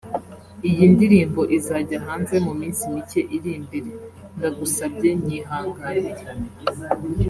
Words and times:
Iyi 0.69 0.85
ndirimbo 0.93 1.41
izajya 1.57 1.97
hanze 2.05 2.35
mu 2.45 2.53
minsi 2.59 2.81
mike 2.93 3.21
iri 3.35 3.49
imbere[…] 3.59 3.89
Ndagusabye 4.37 5.09
nyihanganire 5.23 6.23